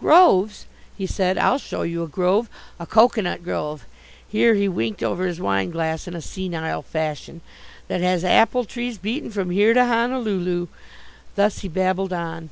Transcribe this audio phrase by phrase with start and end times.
[0.00, 0.64] "Groves!"
[0.96, 1.36] he said.
[1.36, 2.48] "I'll show you a grove,
[2.80, 3.84] a coconut grove"
[4.26, 7.42] here he winked over his wineglass in a senile fashion
[7.88, 10.68] "that has apple trees beaten from here to Honolulu."
[11.34, 12.48] Thus he babbled on.